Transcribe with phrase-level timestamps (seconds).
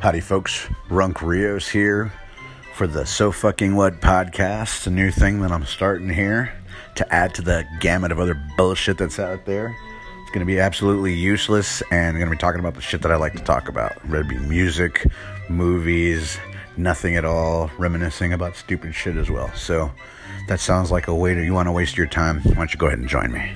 [0.00, 0.68] Howdy, folks.
[0.88, 2.12] Runk Rios here
[2.74, 6.52] for the So Fucking What podcast, a new thing that I'm starting here
[6.96, 9.74] to add to the gamut of other bullshit that's out there.
[10.20, 13.00] It's going to be absolutely useless, and I'm going to be talking about the shit
[13.02, 13.94] that I like to talk about.
[14.06, 15.06] Whether it be music,
[15.48, 16.38] movies,
[16.76, 19.50] nothing at all, reminiscing about stupid shit as well.
[19.54, 19.90] So
[20.48, 22.78] that sounds like a way to, you want to waste your time, why don't you
[22.78, 23.50] go ahead and join me?